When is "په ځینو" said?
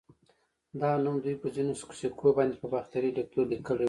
1.41-1.73